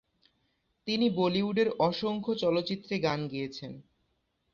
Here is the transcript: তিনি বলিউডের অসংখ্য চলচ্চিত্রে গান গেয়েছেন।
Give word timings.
তিনি 0.87 1.05
বলিউডের 1.09 1.69
অসংখ্য 1.79 2.31
চলচ্চিত্রে 2.35 2.95
গান 2.99 3.19
গেয়েছেন। 3.27 3.71